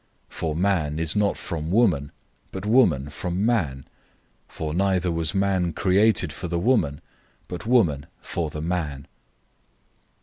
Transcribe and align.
011:008 0.31 0.35
For 0.39 0.55
man 0.55 0.97
is 0.97 1.15
not 1.15 1.37
from 1.37 1.69
woman, 1.69 2.11
but 2.51 2.65
woman 2.65 3.09
from 3.09 3.45
man; 3.45 3.83
011:009 4.49 4.53
for 4.53 4.73
neither 4.73 5.11
was 5.11 5.35
man 5.35 5.73
created 5.73 6.33
for 6.33 6.47
the 6.47 6.57
woman, 6.57 7.01
but 7.47 7.67
woman 7.67 8.07
for 8.19 8.49
the 8.49 8.63
man. 8.63 9.07